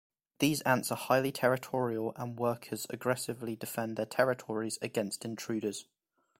[0.39, 5.85] These ants are highly territorial and workers aggressively defend their territories against intruders.